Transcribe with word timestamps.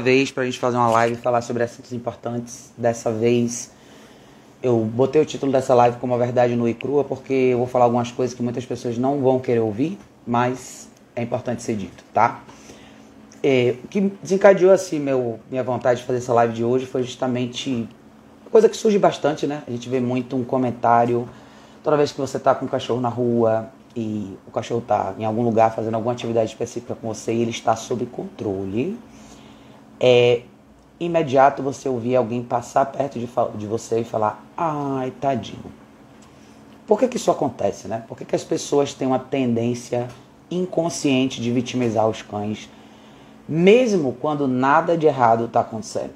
vez 0.00 0.30
para 0.30 0.42
a 0.42 0.46
gente 0.46 0.58
fazer 0.58 0.76
uma 0.76 0.90
live 0.90 1.14
e 1.14 1.18
falar 1.18 1.42
sobre 1.42 1.62
assuntos 1.62 1.92
importantes. 1.92 2.72
Dessa 2.76 3.12
vez 3.12 3.70
eu 4.62 4.78
botei 4.78 5.22
o 5.22 5.24
título 5.24 5.52
dessa 5.52 5.74
live 5.74 5.96
como 5.98 6.14
a 6.14 6.18
verdade 6.18 6.54
nua 6.54 6.70
e 6.70 6.74
crua 6.74 7.04
porque 7.04 7.32
eu 7.32 7.58
vou 7.58 7.66
falar 7.66 7.84
algumas 7.84 8.10
coisas 8.10 8.34
que 8.34 8.42
muitas 8.42 8.64
pessoas 8.66 8.98
não 8.98 9.20
vão 9.20 9.38
querer 9.38 9.60
ouvir, 9.60 9.98
mas 10.26 10.88
é 11.14 11.22
importante 11.22 11.62
ser 11.62 11.76
dito, 11.76 12.04
tá? 12.12 12.40
É, 13.42 13.76
o 13.82 13.88
que 13.88 14.00
desencadeou 14.22 14.70
assim 14.70 14.98
meu, 14.98 15.40
minha 15.50 15.62
vontade 15.62 16.00
de 16.00 16.06
fazer 16.06 16.18
essa 16.18 16.32
live 16.34 16.52
de 16.52 16.62
hoje 16.62 16.84
foi 16.84 17.02
justamente 17.02 17.88
coisa 18.50 18.68
que 18.68 18.76
surge 18.76 18.98
bastante, 18.98 19.46
né? 19.46 19.62
A 19.66 19.70
gente 19.70 19.88
vê 19.88 20.00
muito 20.00 20.36
um 20.36 20.44
comentário 20.44 21.28
toda 21.82 21.96
vez 21.96 22.12
que 22.12 22.20
você 22.20 22.38
tá 22.38 22.54
com 22.54 22.66
um 22.66 22.68
cachorro 22.68 23.00
na 23.00 23.08
rua 23.08 23.70
e 23.96 24.36
o 24.46 24.50
cachorro 24.50 24.82
tá 24.86 25.14
em 25.18 25.24
algum 25.24 25.42
lugar 25.42 25.74
fazendo 25.74 25.94
alguma 25.94 26.12
atividade 26.12 26.50
específica 26.50 26.94
com 26.94 27.08
você 27.08 27.32
e 27.32 27.40
ele 27.42 27.50
está 27.50 27.74
sob 27.74 28.04
controle 28.06 28.98
é 30.00 30.42
imediato 30.98 31.62
você 31.62 31.88
ouvir 31.88 32.16
alguém 32.16 32.42
passar 32.42 32.86
perto 32.86 33.18
de, 33.18 33.28
de 33.56 33.66
você 33.66 34.00
e 34.00 34.04
falar: 34.04 34.44
ai, 34.56 35.12
tadinho. 35.20 35.72
Por 36.86 36.98
que, 36.98 37.06
que 37.06 37.16
isso 37.16 37.30
acontece, 37.30 37.86
né? 37.86 38.02
Por 38.08 38.16
que, 38.16 38.24
que 38.24 38.34
as 38.34 38.42
pessoas 38.42 38.92
têm 38.92 39.06
uma 39.06 39.18
tendência 39.18 40.08
inconsciente 40.50 41.40
de 41.40 41.52
vitimizar 41.52 42.08
os 42.08 42.20
cães, 42.20 42.68
mesmo 43.48 44.12
quando 44.20 44.48
nada 44.48 44.98
de 44.98 45.06
errado 45.06 45.44
está 45.44 45.60
acontecendo? 45.60 46.10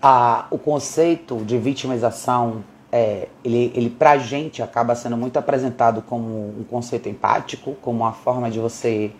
Ah, 0.00 0.46
o 0.50 0.58
conceito 0.58 1.36
de 1.44 1.58
vitimização, 1.58 2.64
é, 2.90 3.28
ele, 3.44 3.70
ele 3.74 3.90
para 3.90 4.12
a 4.12 4.18
gente 4.18 4.62
acaba 4.62 4.94
sendo 4.94 5.16
muito 5.16 5.36
apresentado 5.36 6.02
como 6.02 6.26
um 6.58 6.64
conceito 6.68 7.08
empático, 7.08 7.76
como 7.82 7.98
uma 7.98 8.12
forma 8.12 8.50
de 8.50 8.58
você 8.58 9.12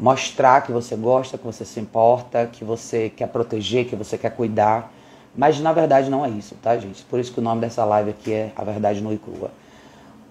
mostrar 0.00 0.62
que 0.62 0.72
você 0.72 0.96
gosta, 0.96 1.36
que 1.36 1.44
você 1.44 1.64
se 1.64 1.78
importa, 1.78 2.48
que 2.50 2.64
você 2.64 3.10
quer 3.10 3.28
proteger, 3.28 3.86
que 3.86 3.94
você 3.94 4.16
quer 4.16 4.34
cuidar. 4.34 4.90
Mas 5.36 5.60
na 5.60 5.72
verdade 5.72 6.08
não 6.08 6.24
é 6.24 6.30
isso, 6.30 6.56
tá, 6.60 6.76
gente? 6.78 7.04
Por 7.04 7.20
isso 7.20 7.32
que 7.32 7.38
o 7.38 7.42
nome 7.42 7.60
dessa 7.60 7.84
live 7.84 8.10
aqui 8.10 8.32
é 8.32 8.52
A 8.56 8.64
Verdade 8.64 9.02
Nua 9.02 9.12
e 9.12 9.18
Crua. 9.18 9.50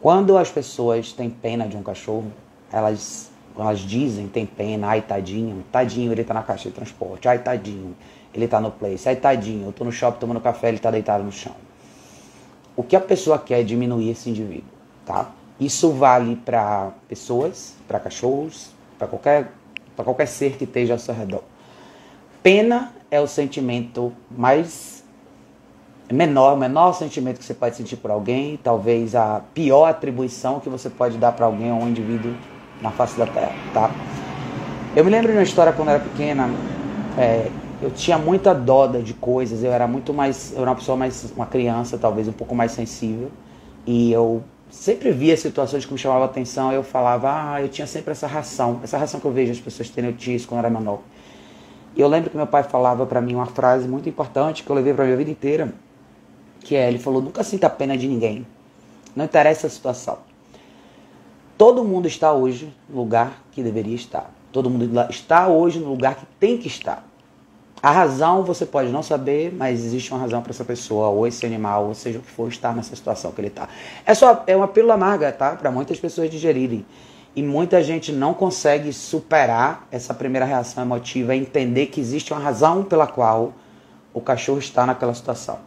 Quando 0.02 0.38
as 0.38 0.50
pessoas 0.50 1.14
têm 1.14 1.30
pena 1.30 1.68
de 1.68 1.78
um 1.78 1.84
cachorro, 1.84 2.32
elas, 2.72 3.30
elas 3.58 3.80
dizem, 3.80 4.28
tem 4.28 4.46
pena, 4.46 4.88
ai 4.88 5.02
tadinho, 5.02 5.64
tadinho, 5.72 6.12
ele 6.12 6.24
tá 6.24 6.34
na 6.34 6.42
caixa 6.42 6.70
de 6.70 6.76
transporte, 6.76 7.28
ai 7.28 7.38
tadinho, 7.40 7.96
ele 8.34 8.48
tá 8.48 8.60
no 8.60 8.72
place, 8.72 9.08
ai 9.08 9.16
tadinho, 9.16 9.68
eu 9.68 9.74
tô 9.74 9.84
no 9.84 9.92
shopping 9.92 10.20
tomando 10.20 10.42
café, 10.42 10.70
ele 10.70 10.80
tá 10.80 10.90
deitado 10.90 11.24
no 11.24 11.32
chão. 11.32 11.56
O 12.76 12.82
que 12.84 12.96
a 12.96 13.02
pessoa 13.02 13.38
quer 13.38 13.60
é 13.60 13.64
diminuir 13.64 14.10
esse 14.10 14.30
indivíduo, 14.30 14.70
tá? 15.06 15.30
Isso 15.60 15.92
vale 15.92 16.38
para 16.38 16.92
pessoas, 17.08 17.76
para 17.88 18.00
cachorros, 18.00 18.72
para 18.98 19.08
qualquer 19.08 19.52
para 20.00 20.06
qualquer 20.06 20.28
ser 20.28 20.54
que 20.54 20.64
esteja 20.64 20.94
ao 20.94 21.00
seu 21.00 21.14
redor. 21.14 21.44
Pena 22.42 22.94
é 23.12 23.20
o 23.20 23.28
sentimento 23.28 24.14
mais 24.32 25.04
menor, 26.10 26.54
o 26.54 26.58
menor 26.58 26.94
sentimento 26.94 27.38
que 27.38 27.44
você 27.44 27.54
pode 27.54 27.76
sentir 27.76 27.98
por 27.98 28.10
alguém, 28.10 28.58
talvez 28.64 29.14
a 29.14 29.42
pior 29.54 29.90
atribuição 29.90 30.62
que 30.62 30.70
você 30.70 30.90
pode 30.90 31.18
dar 31.18 31.34
para 31.34 31.48
alguém 31.48 31.70
ou 31.70 31.80
um 31.80 31.90
indivíduo 31.90 32.34
na 32.82 32.92
face 32.92 33.20
da 33.20 33.28
Terra, 33.28 33.52
tá? 33.74 33.92
Eu 34.96 35.04
me 35.04 35.12
lembro 35.12 35.34
de 35.34 35.38
uma 35.38 35.44
história 35.44 35.74
quando 35.74 35.90
eu 35.90 35.96
era 35.96 36.04
pequena, 36.06 36.50
é, 37.18 37.52
eu 37.82 37.92
tinha 37.92 38.18
muita 38.18 38.56
dó 38.56 38.88
de 38.88 39.14
coisas, 39.14 39.66
eu 39.66 39.74
era 39.74 39.86
muito 39.86 40.14
mais, 40.14 40.54
eu 40.54 40.62
era 40.62 40.70
uma 40.70 40.78
pessoa 40.78 40.96
mais, 40.96 41.30
uma 41.36 41.46
criança 41.46 41.98
talvez 41.98 42.26
um 42.26 42.32
pouco 42.32 42.56
mais 42.56 42.72
sensível, 42.72 43.30
e 43.86 44.14
eu 44.14 44.42
sempre 44.70 45.12
via 45.12 45.36
situações 45.36 45.86
que 45.86 45.92
me 45.92 45.98
chamavam 45.98 46.24
atenção, 46.24 46.72
eu 46.72 46.84
falava, 46.84 47.54
ah, 47.54 47.62
eu 47.62 47.70
tinha 47.70 47.88
sempre 47.88 48.12
essa 48.12 48.28
ração, 48.28 48.80
essa 48.84 48.98
ração 48.98 49.20
que 49.20 49.26
eu 49.26 49.32
vejo 49.32 49.52
as 49.52 49.60
pessoas 49.60 49.90
terem, 49.90 50.12
eu 50.12 50.16
tinha 50.16 50.36
isso 50.36 50.48
quando 50.48 50.60
eu 50.60 50.66
era 50.66 50.80
menor. 50.80 51.00
E 51.96 52.02
eu 52.02 52.08
lembro 52.08 52.30
que 52.30 52.38
meu 52.38 52.48
pai 52.48 52.64
falava 52.64 53.06
para 53.06 53.20
mim 53.20 53.36
uma 53.36 53.48
frase 53.48 53.88
muito 53.88 54.08
importante 54.08 54.64
que 54.64 54.70
eu 54.70 54.76
levei 54.76 54.94
para 54.94 55.06
minha 55.06 55.18
vida 55.18 55.32
inteira, 55.32 55.74
que 56.62 56.76
é, 56.76 56.88
ele 56.88 57.00
falou, 57.00 57.22
nunca 57.22 57.44
sinta 57.44 57.70
pena 57.70 57.98
de 57.98 58.08
ninguém, 58.08 58.46
não 59.16 59.26
interessa 59.26 59.68
a 59.68 59.70
situação. 59.70 60.20
Todo 61.58 61.84
mundo 61.84 62.08
está 62.08 62.32
hoje 62.32 62.74
no 62.88 63.02
lugar 63.02 63.44
que 63.52 63.62
deveria 63.62 63.96
estar. 63.96 64.32
Todo 64.52 64.70
mundo 64.70 64.90
está 65.10 65.48
hoje 65.50 65.80
no 65.80 65.90
lugar 65.90 66.16
que 66.16 66.26
tem 66.40 66.58
que 66.58 66.68
estar. 66.68 67.06
A 67.82 67.92
razão 67.92 68.44
você 68.44 68.66
pode 68.66 68.90
não 68.90 69.02
saber, 69.02 69.54
mas 69.54 69.86
existe 69.86 70.12
uma 70.12 70.20
razão 70.20 70.42
para 70.42 70.52
essa 70.52 70.66
pessoa, 70.66 71.08
ou 71.08 71.26
esse 71.26 71.46
animal, 71.46 71.88
ou 71.88 71.96
seja 71.96 72.20
o 72.20 72.22
que 72.22 72.30
for, 72.30 72.50
estar 72.50 72.76
nessa 72.76 72.94
situação 72.96 73.32
que 73.32 73.40
ele 73.40 73.48
está. 73.48 73.70
É 74.06 74.14
só 74.14 74.44
é 74.48 74.56
uma 74.56 74.68
pílula 74.68 74.96
amarga, 74.96 75.32
tá? 75.32 75.56
Para 75.56 75.72
muitas 75.72 75.98
pessoas 76.00 76.30
digerirem. 76.30 76.86
E 77.36 77.42
muita 77.42 77.82
gente 77.82 78.12
não 78.12 78.34
consegue 78.34 78.92
superar 78.92 79.88
essa 79.92 80.14
primeira 80.14 80.46
reação 80.46 80.84
emotiva 80.84 81.36
entender 81.36 81.86
que 81.86 82.02
existe 82.02 82.34
uma 82.34 82.42
razão 82.42 82.84
pela 82.84 83.08
qual 83.08 83.54
o 84.14 84.20
cachorro 84.20 84.60
está 84.60 84.86
naquela 84.86 85.14
situação. 85.14 85.60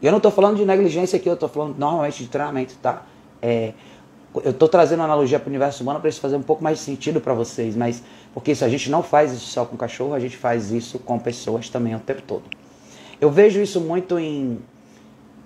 E 0.00 0.06
eu 0.06 0.10
não 0.10 0.16
estou 0.16 0.32
falando 0.32 0.56
de 0.56 0.64
negligência 0.64 1.16
aqui, 1.16 1.28
eu 1.28 1.34
estou 1.34 1.48
falando 1.48 1.78
normalmente 1.78 2.24
de 2.24 2.28
treinamento, 2.28 2.74
tá? 2.82 3.02
É, 3.40 3.72
eu 4.36 4.50
estou 4.50 4.68
trazendo 4.68 5.02
analogia 5.02 5.38
para 5.38 5.48
o 5.48 5.50
universo 5.50 5.82
humano 5.82 6.00
para 6.00 6.08
isso 6.08 6.20
fazer 6.20 6.36
um 6.36 6.42
pouco 6.42 6.64
mais 6.64 6.78
de 6.78 6.84
sentido 6.84 7.20
para 7.20 7.34
vocês, 7.34 7.76
mas 7.76 8.02
porque 8.32 8.54
se 8.54 8.64
a 8.64 8.68
gente 8.68 8.90
não 8.90 9.02
faz 9.02 9.32
isso 9.32 9.46
só 9.46 9.64
com 9.64 9.76
cachorro, 9.76 10.14
a 10.14 10.18
gente 10.18 10.36
faz 10.36 10.70
isso 10.70 10.98
com 10.98 11.18
pessoas 11.18 11.68
também 11.68 11.94
o 11.94 12.00
tempo 12.00 12.22
todo. 12.22 12.44
Eu 13.20 13.30
vejo 13.30 13.60
isso 13.60 13.80
muito 13.80 14.18
em 14.18 14.58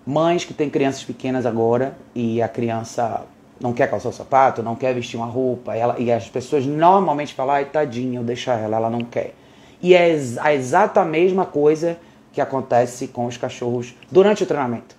mães 0.07 0.45
que 0.45 0.55
têm 0.55 0.71
crianças 0.71 1.03
pequenas 1.03 1.45
agora 1.45 1.99
e 2.15 2.41
a 2.41 2.49
criança 2.49 3.27
não 3.61 3.73
quer 3.73 3.91
calçar 3.91 4.11
o 4.11 4.13
sapato, 4.13 4.63
não 4.63 4.77
quer 4.77 4.95
vestir 4.95 5.17
uma 5.17 5.27
roupa, 5.27 5.75
ela, 5.75 5.97
e 5.99 6.13
as 6.13 6.29
pessoas 6.29 6.65
normalmente 6.65 7.35
falam, 7.35 7.55
ai 7.55 7.65
tadinha, 7.65 8.21
eu 8.21 8.25
deixo 8.25 8.51
ela, 8.51 8.77
ela 8.77 8.91
não 8.91 9.01
quer. 9.01 9.35
E 9.83 9.95
é 9.95 10.17
a 10.41 10.55
exata 10.55 11.05
mesma 11.05 11.45
coisa 11.45 11.99
que 12.33 12.41
acontece 12.41 13.09
com 13.09 13.27
os 13.27 13.37
cachorros 13.37 13.95
durante 14.11 14.43
o 14.43 14.47
treinamento. 14.47 14.95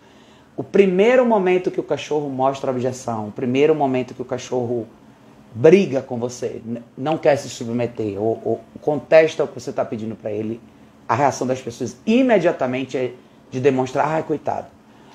O 0.58 0.64
primeiro 0.64 1.24
momento 1.24 1.70
que 1.70 1.80
o 1.80 1.84
cachorro 1.84 2.28
mostra 2.30 2.72
objeção, 2.72 3.28
o 3.28 3.32
primeiro 3.32 3.76
momento 3.76 4.16
que 4.16 4.22
o 4.24 4.26
cachorro 4.26 4.88
briga 5.54 6.02
com 6.02 6.18
você, 6.18 6.60
não 6.98 7.16
quer 7.16 7.36
se 7.36 7.48
submeter 7.48 8.20
ou, 8.20 8.42
ou 8.44 8.62
contesta 8.82 9.44
o 9.44 9.48
que 9.48 9.60
você 9.60 9.70
está 9.70 9.86
pedindo 9.86 10.16
para 10.16 10.32
ele, 10.32 10.60
a 11.08 11.14
reação 11.14 11.46
das 11.46 11.62
pessoas 11.62 11.96
imediatamente 12.08 12.98
é 12.98 13.14
de 13.52 13.60
demonstrar, 13.60 14.08
ai, 14.08 14.24
coitado, 14.24 14.66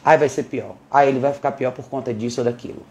ai, 0.05 0.17
vai 0.17 0.29
ser 0.29 0.45
pior, 0.45 0.77
ai, 0.89 1.09
ele 1.09 1.19
vai 1.19 1.33
ficar 1.33 1.51
pior 1.53 1.73
por 1.73 1.87
conta 1.87 2.15
disso 2.15 2.41
ou 2.41 2.45
daquilo. 2.45 2.83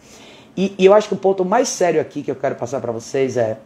E, 0.56 0.76
e 0.78 0.86
eu 0.86 0.94
acho 0.94 1.08
que 1.08 1.14
o 1.14 1.18
ponto 1.18 1.46
mais 1.46 1.70
sério 1.70 2.02
aqui 2.02 2.22
que 2.22 2.30
eu 2.30 2.36
quero 2.36 2.56
passar 2.56 2.82
para 2.82 2.92
vocês 2.92 3.38
é 3.38 3.58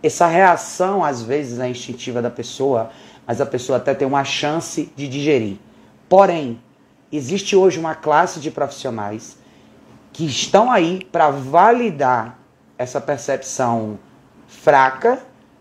essa 0.00 0.28
reação, 0.28 1.04
às 1.04 1.20
vezes, 1.20 1.58
é 1.58 1.68
instintiva 1.68 2.22
da 2.22 2.30
pessoa, 2.30 2.90
mas 3.26 3.40
a 3.40 3.46
pessoa 3.46 3.78
até 3.78 3.92
tem 3.92 4.06
uma 4.06 4.22
chance 4.22 4.88
de 4.94 5.08
digerir. 5.08 5.56
Porém, 6.08 6.60
existe 7.12 7.56
hoje 7.56 7.78
uma 7.78 7.94
classe 7.94 8.40
de 8.40 8.50
profissionais 8.50 9.36
que 10.12 10.26
estão 10.26 10.70
aí 10.70 11.06
para 11.10 11.30
validar 11.30 12.38
essa 12.76 13.00
percepção 13.00 13.98
fraca 14.46 15.20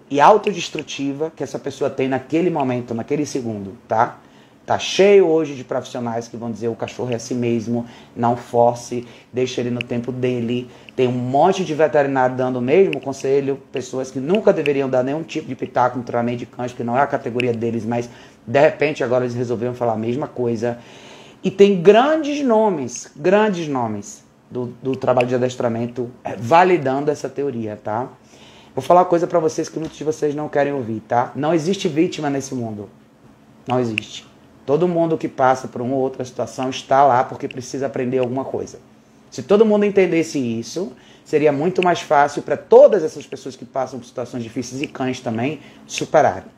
e 0.09 0.21
autodestrutiva 0.21 1.31
que 1.35 1.43
essa 1.43 1.59
pessoa 1.59 1.89
tem 1.89 2.07
naquele 2.07 2.49
momento, 2.49 2.93
naquele 2.93 3.25
segundo, 3.25 3.77
tá? 3.87 4.17
Tá 4.65 4.77
cheio 4.77 5.25
hoje 5.25 5.55
de 5.55 5.63
profissionais 5.63 6.27
que 6.27 6.35
vão 6.35 6.51
dizer 6.51 6.67
o 6.67 6.75
cachorro 6.75 7.11
é 7.13 7.15
assim 7.15 7.35
mesmo, 7.35 7.85
não 8.13 8.35
force, 8.35 9.07
deixa 9.31 9.61
ele 9.61 9.69
no 9.69 9.79
tempo 9.79 10.11
dele. 10.11 10.69
Tem 10.93 11.07
um 11.07 11.13
monte 11.13 11.63
de 11.63 11.73
veterinário 11.73 12.35
dando 12.35 12.57
o 12.57 12.61
mesmo 12.61 12.99
conselho, 12.99 13.61
pessoas 13.71 14.11
que 14.11 14.19
nunca 14.19 14.51
deveriam 14.51 14.89
dar 14.89 15.03
nenhum 15.03 15.23
tipo 15.23 15.47
de 15.47 15.55
pitaco 15.55 15.97
no 15.97 16.03
treinamento 16.03 16.39
de 16.39 16.45
cães, 16.47 16.73
que 16.73 16.83
não 16.83 16.97
é 16.97 17.01
a 17.01 17.07
categoria 17.07 17.53
deles, 17.53 17.85
mas 17.85 18.09
de 18.45 18.59
repente 18.59 19.01
agora 19.05 19.23
eles 19.23 19.35
resolveram 19.35 19.73
falar 19.73 19.93
a 19.93 19.97
mesma 19.97 20.27
coisa. 20.27 20.77
E 21.47 21.49
tem 21.49 21.81
grandes 21.81 22.43
nomes, 22.43 23.09
grandes 23.15 23.69
nomes 23.69 24.21
do, 24.51 24.65
do 24.83 24.97
trabalho 24.97 25.29
de 25.29 25.35
adestramento 25.35 26.11
é, 26.21 26.35
validando 26.35 27.09
essa 27.09 27.29
teoria, 27.29 27.79
tá? 27.81 28.09
Vou 28.75 28.83
falar 28.83 28.99
uma 28.99 29.05
coisa 29.05 29.25
para 29.25 29.39
vocês 29.39 29.69
que 29.69 29.79
muitos 29.79 29.97
de 29.97 30.03
vocês 30.03 30.35
não 30.35 30.49
querem 30.49 30.73
ouvir, 30.73 30.99
tá? 31.07 31.31
Não 31.37 31.53
existe 31.53 31.87
vítima 31.87 32.29
nesse 32.29 32.53
mundo. 32.53 32.89
Não 33.65 33.79
existe. 33.79 34.27
Todo 34.65 34.89
mundo 34.89 35.17
que 35.17 35.29
passa 35.29 35.69
por 35.69 35.81
uma 35.81 35.95
ou 35.95 36.01
outra 36.01 36.25
situação 36.25 36.69
está 36.69 37.05
lá 37.05 37.23
porque 37.23 37.47
precisa 37.47 37.85
aprender 37.85 38.17
alguma 38.17 38.43
coisa. 38.43 38.77
Se 39.31 39.41
todo 39.41 39.65
mundo 39.65 39.85
entendesse 39.85 40.37
isso, 40.37 40.91
seria 41.23 41.53
muito 41.53 41.81
mais 41.81 42.01
fácil 42.01 42.41
para 42.41 42.57
todas 42.57 43.05
essas 43.05 43.25
pessoas 43.25 43.55
que 43.55 43.63
passam 43.63 43.99
por 43.99 44.05
situações 44.05 44.43
difíceis 44.43 44.81
e 44.81 44.87
cães 44.87 45.21
também 45.21 45.61
superarem. 45.85 46.57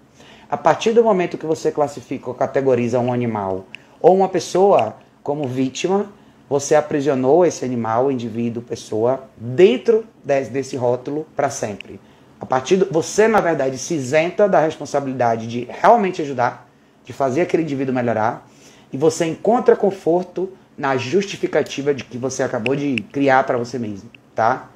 A 0.49 0.57
partir 0.57 0.93
do 0.93 1.03
momento 1.03 1.37
que 1.37 1.45
você 1.45 1.71
classifica 1.71 2.27
ou 2.27 2.33
categoriza 2.33 2.99
um 2.99 3.13
animal 3.13 3.67
ou 4.01 4.15
uma 4.15 4.29
pessoa 4.29 4.95
como 5.23 5.47
vítima, 5.47 6.07
você 6.49 6.73
aprisionou 6.73 7.45
esse 7.45 7.63
animal, 7.63 8.11
indivíduo, 8.11 8.63
pessoa, 8.63 9.29
dentro 9.37 10.05
desse 10.23 10.75
rótulo 10.75 11.27
para 11.35 11.49
sempre. 11.49 11.99
A 12.39 12.45
partir 12.45 12.77
do, 12.77 12.87
você, 12.91 13.27
na 13.27 13.39
verdade, 13.39 13.77
se 13.77 13.93
isenta 13.93 14.47
da 14.47 14.59
responsabilidade 14.59 15.45
de 15.45 15.67
realmente 15.69 16.21
ajudar, 16.21 16.67
de 17.03 17.13
fazer 17.13 17.41
aquele 17.41 17.63
indivíduo 17.63 17.93
melhorar, 17.93 18.47
e 18.91 18.97
você 18.97 19.25
encontra 19.25 19.75
conforto 19.75 20.51
na 20.77 20.97
justificativa 20.97 21.93
de 21.93 22.03
que 22.03 22.17
você 22.17 22.41
acabou 22.41 22.75
de 22.75 22.95
criar 23.11 23.43
para 23.43 23.57
você 23.57 23.77
mesmo, 23.77 24.09
tá? 24.33 24.69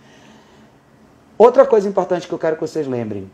Outra 1.38 1.66
coisa 1.66 1.88
importante 1.90 2.28
que 2.28 2.34
eu 2.34 2.38
quero 2.38 2.56
que 2.56 2.62
vocês 2.62 2.86
lembrem. 2.86 3.32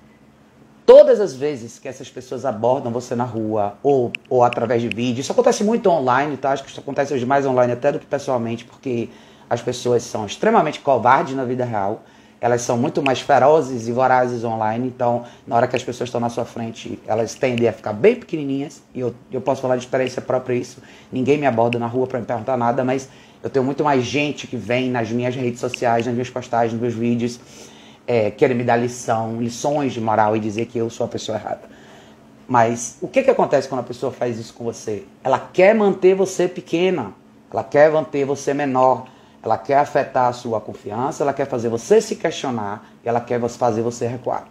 Todas 0.89 1.21
as 1.21 1.35
vezes 1.35 1.77
que 1.77 1.87
essas 1.87 2.09
pessoas 2.09 2.45
abordam 2.45 2.91
você 2.91 3.13
na 3.13 3.23
rua 3.23 3.77
ou, 3.83 4.11
ou 4.27 4.43
através 4.43 4.81
de 4.81 4.87
vídeo, 4.89 5.21
isso 5.21 5.31
acontece 5.31 5.63
muito 5.63 5.87
online, 5.87 6.35
tá? 6.35 6.49
Acho 6.49 6.63
que 6.63 6.71
isso 6.71 6.79
acontece 6.79 7.13
hoje 7.13 7.27
mais 7.27 7.45
online 7.45 7.73
até 7.73 7.91
do 7.91 7.99
que 7.99 8.07
pessoalmente, 8.07 8.65
porque 8.65 9.07
as 9.47 9.61
pessoas 9.61 10.01
são 10.01 10.25
extremamente 10.25 10.79
covardes 10.79 11.35
na 11.35 11.45
vida 11.45 11.63
real. 11.63 12.01
Elas 12.41 12.63
são 12.63 12.75
muito 12.75 13.03
mais 13.03 13.19
ferozes 13.19 13.87
e 13.87 13.91
vorazes 13.91 14.43
online, 14.43 14.87
então 14.87 15.25
na 15.45 15.57
hora 15.57 15.67
que 15.67 15.75
as 15.75 15.83
pessoas 15.83 16.07
estão 16.07 16.19
na 16.19 16.29
sua 16.29 16.43
frente, 16.43 16.97
elas 17.05 17.35
tendem 17.35 17.67
a 17.67 17.73
ficar 17.73 17.93
bem 17.93 18.15
pequenininhas. 18.15 18.81
E 18.91 18.99
eu, 18.99 19.13
eu 19.31 19.41
posso 19.41 19.61
falar 19.61 19.75
de 19.75 19.83
experiência 19.83 20.23
própria 20.23 20.55
isso. 20.55 20.81
Ninguém 21.11 21.37
me 21.37 21.45
aborda 21.45 21.77
na 21.77 21.85
rua 21.85 22.07
para 22.07 22.19
me 22.19 22.25
perguntar 22.25 22.57
nada, 22.57 22.83
mas 22.83 23.07
eu 23.43 23.49
tenho 23.51 23.63
muito 23.63 23.83
mais 23.83 24.03
gente 24.03 24.47
que 24.47 24.57
vem 24.57 24.89
nas 24.89 25.11
minhas 25.11 25.35
redes 25.35 25.59
sociais, 25.59 26.07
nas 26.07 26.15
minhas 26.15 26.31
postagens, 26.31 26.73
nos 26.73 26.81
meus 26.81 26.95
vídeos 26.95 27.39
é, 28.09 28.31
querer 28.31 28.55
me 28.55 28.63
dar 28.63 28.75
lição, 28.75 29.39
lições 29.39 29.93
de 29.93 30.01
moral 30.01 30.35
e 30.35 30.39
dizer 30.39 30.65
que 30.65 30.79
eu 30.79 30.89
sou 30.89 31.05
a 31.05 31.07
pessoa 31.07 31.37
errada. 31.37 31.61
Mas 32.47 32.97
o 33.01 33.07
que, 33.07 33.21
que 33.21 33.29
acontece 33.29 33.69
quando 33.69 33.81
a 33.81 33.83
pessoa 33.83 34.11
faz 34.11 34.39
isso 34.39 34.51
com 34.51 34.63
você? 34.63 35.03
Ela 35.23 35.37
quer 35.37 35.75
manter 35.75 36.15
você 36.15 36.47
pequena, 36.47 37.13
ela 37.53 37.63
quer 37.63 37.91
manter 37.91 38.25
você 38.25 38.51
menor, 38.51 39.05
ela 39.43 39.59
quer 39.59 39.77
afetar 39.77 40.25
a 40.25 40.33
sua 40.33 40.59
confiança, 40.59 41.23
ela 41.23 41.33
quer 41.33 41.45
fazer 41.45 41.69
você 41.69 42.01
se 42.01 42.15
questionar, 42.15 42.83
ela 43.05 43.21
quer 43.21 43.39
fazer 43.47 43.83
você 43.83 44.07
recuar. 44.07 44.47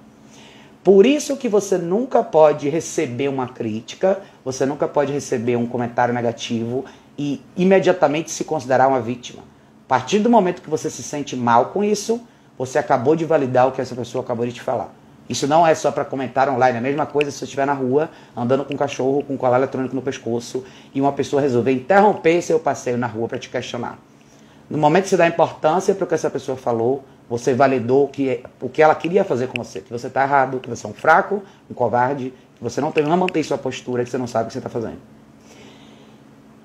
Por 0.85 1.05
isso 1.05 1.37
que 1.37 1.49
você 1.49 1.77
nunca 1.77 2.23
pode 2.23 2.69
receber 2.69 3.27
uma 3.27 3.49
crítica, 3.49 4.21
você 4.45 4.65
nunca 4.65 4.87
pode 4.87 5.13
receber 5.13 5.57
um 5.57 5.67
comentário 5.67 6.15
negativo 6.15 6.85
e 7.19 7.43
imediatamente 7.57 8.31
se 8.31 8.45
considerar 8.45 8.87
uma 8.87 9.01
vítima. 9.01 9.43
A 9.85 9.89
partir 9.89 10.21
do 10.21 10.31
momento 10.31 10.63
que 10.63 10.71
você 10.71 10.89
se 10.89 11.03
sente 11.03 11.35
mal 11.35 11.67
com 11.67 11.83
isso, 11.83 12.21
você 12.59 12.79
acabou 12.79 13.15
de 13.15 13.25
validar 13.25 13.69
o 13.69 13.73
que 13.73 13.81
essa 13.81 13.95
pessoa 13.95 14.25
acabou 14.25 14.45
de 14.45 14.53
te 14.53 14.61
falar. 14.61 14.93
Isso 15.29 15.47
não 15.47 15.67
é 15.67 15.75
só 15.75 15.93
para 15.93 16.05
comentar 16.05 16.49
online, 16.49 16.77
é 16.77 16.79
a 16.79 16.83
mesma 16.83 17.07
coisa 17.07 17.31
se 17.31 17.39
você 17.39 17.45
estiver 17.45 17.67
na 17.67 17.75
rua 17.75 18.11
andando 18.37 18.65
com 18.65 18.75
um 18.75 18.77
cachorro 18.77 19.23
com 19.23 19.35
um 19.35 19.37
colar 19.37 19.59
eletrônico 19.59 19.95
no 19.95 20.03
pescoço 20.03 20.65
e 20.95 21.01
uma 21.01 21.13
pessoa 21.13 21.41
resolver 21.41 21.71
interromper 21.71 22.43
seu 22.43 22.59
passeio 22.59 22.97
na 22.97 23.07
rua 23.07 23.29
para 23.29 23.39
te 23.39 23.49
questionar. 23.49 23.99
No 24.71 24.79
momento 24.79 25.05
que 25.05 25.11
você 25.11 25.17
dá 25.17 25.27
importância 25.27 25.95
para 25.95 26.05
o 26.05 26.07
que 26.07 26.15
essa 26.15 26.31
pessoa 26.31 26.57
falou, 26.57 27.05
você 27.29 27.55
validou 27.55 28.09
que, 28.09 28.43
o 28.61 28.69
que 28.71 28.83
ela 28.83 28.95
queria 28.95 29.23
fazer 29.23 29.49
com 29.49 29.63
você, 29.63 29.81
que 29.81 29.91
você 29.91 30.07
está 30.07 30.23
errado, 30.23 30.61
que 30.61 30.69
você 30.69 30.87
é 30.87 30.89
um 30.89 30.95
fraco, 30.95 31.43
um 31.71 31.75
covarde, 31.75 32.33
que 32.57 32.63
você 32.63 32.81
não, 32.81 32.91
tem, 32.91 33.05
não 33.05 33.17
mantém 33.17 33.43
sua 33.43 33.59
postura, 33.59 34.03
que 34.05 34.11
você 34.11 34.19
não 34.19 34.27
sabe 34.27 34.45
o 34.45 34.47
que 34.49 34.55
você 34.55 34.59
está 34.59 34.71
fazendo. 34.71 34.99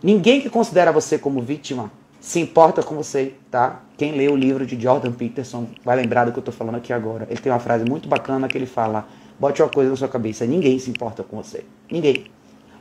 Ninguém 0.01 0.41
que 0.41 0.49
considera 0.49 0.91
você 0.91 1.17
como 1.17 1.41
vítima 1.41 1.91
se 2.23 2.39
importa 2.39 2.81
com 2.81 2.95
você, 2.95 3.35
tá? 3.51 3.81
Quem 3.97 4.13
lê 4.13 4.29
o 4.29 4.35
livro 4.35 4.65
de 4.65 4.81
Jordan 4.81 5.11
Peterson 5.11 5.67
vai 5.83 5.97
lembrar 5.97 6.23
do 6.23 6.31
que 6.31 6.37
eu 6.37 6.41
estou 6.41 6.53
falando 6.53 6.75
aqui 6.75 6.93
agora. 6.93 7.27
Ele 7.29 7.37
tem 7.37 7.51
uma 7.51 7.59
frase 7.59 7.83
muito 7.83 8.07
bacana 8.07 8.47
que 8.47 8.57
ele 8.57 8.65
fala: 8.65 9.05
bote 9.37 9.61
uma 9.61 9.67
coisa 9.67 9.89
na 9.89 9.97
sua 9.97 10.07
cabeça, 10.07 10.45
ninguém 10.45 10.79
se 10.79 10.89
importa 10.89 11.21
com 11.21 11.35
você. 11.35 11.65
Ninguém. 11.91 12.27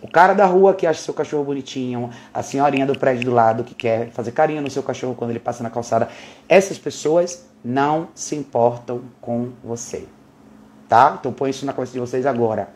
O 0.01 0.07
cara 0.07 0.33
da 0.33 0.47
rua 0.47 0.75
que 0.75 0.87
acha 0.87 1.03
seu 1.03 1.13
cachorro 1.13 1.43
bonitinho, 1.43 2.09
a 2.33 2.41
senhorinha 2.41 2.87
do 2.87 2.97
prédio 2.97 3.25
do 3.25 3.33
lado 3.33 3.65
que 3.65 3.75
quer 3.75 4.11
fazer 4.11 4.31
carinho 4.31 4.63
no 4.63 4.71
seu 4.71 4.83
cachorro 4.83 5.17
quando 5.17 5.31
ele 5.31 5.41
passa 5.41 5.61
na 5.65 5.71
calçada, 5.71 6.09
essas 6.49 6.79
pessoas 6.79 7.45
não 7.65 8.11
se 8.15 8.37
importam 8.37 9.03
com 9.21 9.51
você. 9.65 10.07
Tá? 10.89 11.17
Então 11.19 11.33
põe 11.33 11.51
isso 11.51 11.67
na 11.67 11.73
cabeça 11.73 11.93
de 11.93 11.99
vocês 11.99 12.27
agora. 12.27 12.69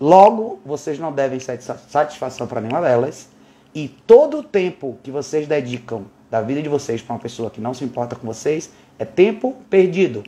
Logo, 0.00 0.60
vocês 0.64 1.00
não 1.00 1.10
devem 1.12 1.40
satisfação 1.40 2.46
para 2.46 2.60
nenhuma 2.60 2.80
delas 2.80 3.31
e 3.74 3.88
todo 3.88 4.38
o 4.38 4.42
tempo 4.42 4.98
que 5.02 5.10
vocês 5.10 5.46
dedicam 5.46 6.04
da 6.30 6.40
vida 6.40 6.62
de 6.62 6.68
vocês 6.68 7.00
para 7.00 7.14
uma 7.14 7.20
pessoa 7.20 7.50
que 7.50 7.60
não 7.60 7.74
se 7.74 7.84
importa 7.84 8.16
com 8.16 8.26
vocês 8.26 8.70
é 8.98 9.04
tempo 9.04 9.56
perdido. 9.68 10.22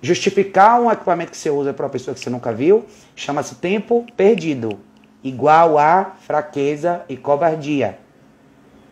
Justificar 0.00 0.80
um 0.80 0.90
equipamento 0.90 1.30
que 1.30 1.36
você 1.36 1.50
usa 1.50 1.72
para 1.72 1.86
uma 1.86 1.90
pessoa 1.90 2.14
que 2.14 2.20
você 2.20 2.30
nunca 2.30 2.52
viu 2.52 2.84
chama-se 3.16 3.56
tempo 3.56 4.06
perdido, 4.16 4.78
igual 5.22 5.78
a 5.78 6.12
fraqueza 6.20 7.02
e 7.08 7.16
covardia. 7.16 7.98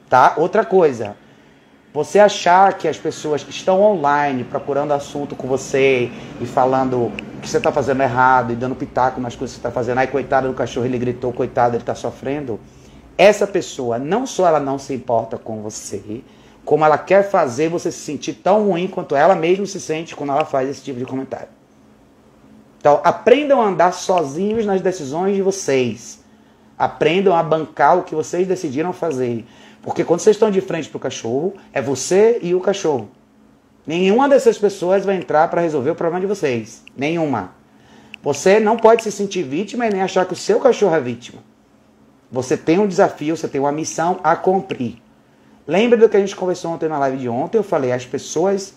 Tá? 0.08 0.34
Outra 0.36 0.64
coisa, 0.64 1.16
você 1.92 2.19
achar 2.19 2.72
que 2.78 2.88
as 2.88 2.96
pessoas 2.96 3.44
que 3.44 3.50
estão 3.50 3.82
online 3.82 4.44
procurando 4.44 4.92
assunto 4.92 5.36
com 5.36 5.46
você 5.46 6.10
e 6.40 6.46
falando 6.46 7.12
que 7.40 7.48
você 7.48 7.58
está 7.58 7.70
fazendo 7.70 8.02
errado 8.02 8.52
e 8.52 8.56
dando 8.56 8.74
pitaco 8.74 9.20
nas 9.20 9.36
coisas 9.36 9.56
que 9.56 9.60
você 9.60 9.69
está 9.69 9.70
fazendo, 9.70 9.98
aí 9.98 10.06
coitado 10.06 10.48
do 10.48 10.54
cachorro, 10.54 10.86
ele 10.86 10.98
gritou, 10.98 11.32
coitado, 11.32 11.76
ele 11.76 11.82
está 11.82 11.94
sofrendo 11.94 12.58
essa 13.17 13.47
pessoa 13.47 13.99
não 13.99 14.26
só 14.26 14.47
ela 14.47 14.61
não 14.61 14.79
se 14.79 14.94
importa 14.94 15.38
com 15.38 15.62
você, 15.62 16.23
como 16.64 16.85
ela 16.85 16.99
quer 16.99 17.29
fazer 17.29 17.69
você 17.69 17.91
se 17.91 17.99
sentir 17.99 18.35
tão 18.35 18.67
ruim 18.67 18.87
quanto 18.87 19.17
ela 19.17 19.35
mesma 19.35 19.67
se 19.67 19.81
sente 19.81 20.14
quando 20.14 20.31
ela 20.31 20.44
faz 20.44 20.69
esse 20.69 20.82
tipo 20.82 20.99
de 20.99 21.05
comentário. 21.05 21.49
Então, 22.79 23.00
aprendam 23.05 23.61
a 23.61 23.67
andar 23.67 23.93
sozinhos 23.93 24.67
nas 24.67 24.81
decisões 24.81 25.37
de 25.37 25.43
vocês. 25.43 26.20
Aprendam 26.76 27.37
a 27.37 27.43
bancar 27.43 27.99
o 27.99 28.03
que 28.03 28.14
vocês 28.14 28.47
decidiram 28.47 28.93
fazer. 28.93 29.44
Porque 29.82 30.05
quando 30.05 30.20
vocês 30.20 30.35
estão 30.35 30.50
de 30.50 30.61
frente 30.61 30.88
para 30.88 30.97
o 30.97 31.00
cachorro, 31.00 31.55
é 31.73 31.81
você 31.81 32.38
e 32.43 32.55
o 32.55 32.61
cachorro. 32.61 33.08
Nenhuma 33.87 34.29
dessas 34.29 34.58
pessoas 34.58 35.05
vai 35.05 35.17
entrar 35.17 35.49
para 35.49 35.61
resolver 35.61 35.91
o 35.91 35.94
problema 35.94 36.20
de 36.20 36.26
vocês. 36.26 36.85
Nenhuma. 36.97 37.53
Você 38.23 38.61
não 38.61 38.76
pode 38.76 39.03
se 39.03 39.11
sentir 39.11 39.43
vítima 39.43 39.87
e 39.87 39.91
nem 39.91 40.03
achar 40.03 40.25
que 40.25 40.32
o 40.32 40.37
seu 40.37 40.61
cachorro 40.61 40.94
é 40.94 41.00
vítima. 41.00 41.41
Você 42.32 42.56
tem 42.56 42.79
um 42.79 42.87
desafio, 42.87 43.37
você 43.37 43.46
tem 43.46 43.61
uma 43.61 43.70
missão 43.70 44.19
a 44.25 44.34
cumprir. 44.34 44.96
Lembra 45.67 45.99
do 45.99 46.08
que 46.08 46.17
a 46.17 46.20
gente 46.20 46.34
conversou 46.34 46.73
ontem 46.73 46.88
na 46.88 46.99
live 46.99 47.19
de 47.19 47.29
ontem? 47.29 47.58
Eu 47.58 47.62
falei, 47.62 47.93
as 47.93 48.06
pessoas 48.06 48.75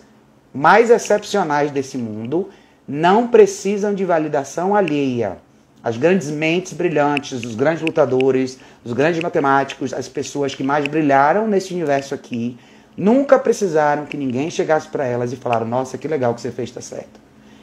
mais 0.52 0.90
excepcionais 0.90 1.70
desse 1.70 1.96
mundo 1.96 2.50
não 2.86 3.28
precisam 3.28 3.94
de 3.94 4.04
validação 4.04 4.74
alheia. 4.74 5.38
As 5.82 5.96
grandes 5.96 6.30
mentes 6.30 6.74
brilhantes, 6.74 7.42
os 7.44 7.54
grandes 7.54 7.82
lutadores, 7.82 8.58
os 8.84 8.92
grandes 8.92 9.22
matemáticos, 9.22 9.94
as 9.94 10.06
pessoas 10.06 10.54
que 10.54 10.62
mais 10.62 10.86
brilharam 10.86 11.48
nesse 11.48 11.72
universo 11.72 12.14
aqui, 12.14 12.58
nunca 12.94 13.38
precisaram 13.38 14.04
que 14.04 14.18
ninguém 14.18 14.50
chegasse 14.50 14.88
para 14.88 15.06
elas 15.06 15.32
e 15.32 15.36
falaram: 15.36 15.66
"Nossa, 15.66 15.96
que 15.96 16.06
legal 16.06 16.34
que 16.34 16.42
você 16.42 16.50
fez, 16.50 16.68
está 16.68 16.82
certo". 16.82 17.20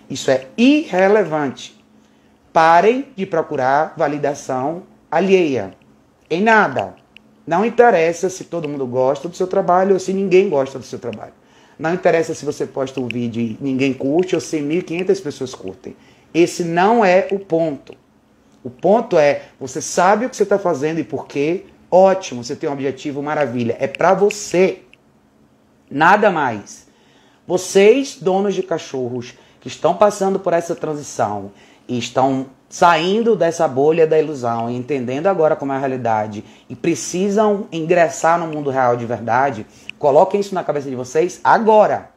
Isso 0.10 0.31
é 0.31 0.48
irrelevante. 0.57 1.80
Parem 2.51 3.07
de 3.16 3.25
procurar 3.25 3.94
validação 3.95 4.84
alheia 5.12 5.82
em 6.33 6.41
nada. 6.41 6.95
Não 7.45 7.65
interessa 7.65 8.30
se 8.30 8.45
todo 8.45 8.69
mundo 8.69 8.85
gosta 8.88 9.27
do 9.27 9.35
seu 9.35 9.47
trabalho 9.47 9.94
ou 9.94 10.00
se 10.00 10.13
ninguém 10.13 10.50
gosta 10.50 10.80
do 10.80 10.85
seu 10.85 11.00
trabalho. 11.00 11.33
Não 11.77 11.94
interessa 11.94 12.33
se 12.33 12.45
você 12.45 12.65
posta 12.65 13.00
um 13.00 13.07
vídeo 13.07 13.41
e 13.41 13.57
ninguém 13.59 13.94
curte 13.94 14.35
ou 14.35 14.41
se 14.41 14.59
1.500 14.59 15.21
pessoas 15.21 15.53
curtem. 15.53 15.95
Esse 16.33 16.63
não 16.63 17.03
é 17.03 17.27
o 17.31 17.39
ponto. 17.39 17.95
O 18.63 18.69
ponto 18.69 19.18
é, 19.18 19.44
você 19.59 19.81
sabe 19.81 20.25
o 20.25 20.30
que 20.30 20.38
você 20.38 20.44
está 20.44 20.57
fazendo 20.57 20.99
e 20.99 21.04
por 21.04 21.28
quê. 21.28 21.66
Ótimo, 21.92 22.44
você 22.44 22.56
tem 22.56 22.69
um 22.69 22.73
objetivo, 22.73 23.21
maravilha. 23.21 23.75
É 23.80 23.87
para 23.87 24.13
você. 24.13 24.80
Nada 25.92 26.31
mais. 26.31 26.87
Vocês, 27.45 28.18
donos 28.19 28.56
de 28.56 28.63
cachorros, 28.63 29.33
que 29.59 29.68
estão 29.68 29.95
passando 29.95 30.40
por 30.40 30.54
essa 30.54 30.75
transição 30.75 31.52
e 31.87 31.97
estão 31.97 32.47
saindo 32.69 33.35
dessa 33.35 33.68
bolha 33.68 34.07
da 34.07 34.19
ilusão 34.19 34.69
e 34.69 34.75
entendendo 34.75 35.28
agora 35.28 35.56
como 35.56 35.71
é 35.71 35.75
a 35.75 35.80
realidade 35.80 36.44
e 36.68 36.75
precisam 36.75 37.68
ingressar 37.71 38.40
no 38.40 38.47
mundo 38.47 38.71
real 38.71 38.97
de 38.97 39.06
verdade, 39.06 39.66
coloquem 39.99 40.40
isso 40.40 40.56
na 40.56 40.63
cabeça 40.63 40.90
de 40.90 40.95
vocês 40.95 41.40
agora, 41.44 42.09